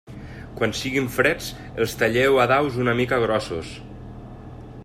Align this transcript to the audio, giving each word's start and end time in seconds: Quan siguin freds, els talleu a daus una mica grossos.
Quan 0.59 0.71
siguin 0.77 1.09
freds, 1.17 1.51
els 1.83 1.95
talleu 2.01 2.41
a 2.45 2.49
daus 2.55 2.83
una 2.87 2.99
mica 3.03 3.23
grossos. 3.29 3.75